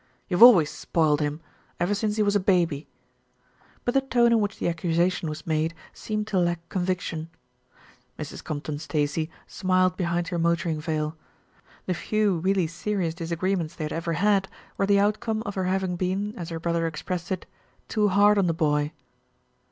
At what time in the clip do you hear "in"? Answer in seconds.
4.31-4.39